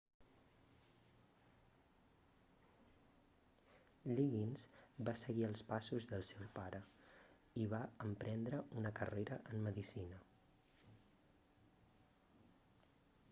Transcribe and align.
liggins 4.19 4.63
va 5.09 5.13
seguir 5.23 5.45
els 5.49 5.65
passos 5.73 6.07
del 6.13 6.23
seu 6.29 6.47
pare 6.55 6.79
i 7.65 7.67
va 7.75 7.81
emprendre 8.07 8.61
una 8.83 8.93
carrera 9.01 9.37
en 9.51 9.63
medicina 9.67 10.17